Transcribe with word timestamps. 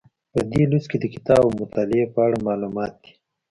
په 0.31 0.39
دې 0.51 0.63
لوست 0.71 0.87
کې 0.91 0.97
د 0.99 1.05
کتاب 1.15 1.41
او 1.45 1.51
مطالعې 1.61 2.05
په 2.13 2.19
اړه 2.25 2.37
معلومات 2.47 2.93
دي. 3.03 3.11